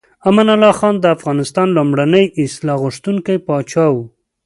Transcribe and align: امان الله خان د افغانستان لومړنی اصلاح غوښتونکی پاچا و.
امان 0.27 0.47
الله 0.55 0.73
خان 0.79 0.95
د 0.99 1.05
افغانستان 1.15 1.67
لومړنی 1.77 2.25
اصلاح 2.43 2.77
غوښتونکی 2.83 3.35
پاچا 3.47 3.85
و. 3.93 3.95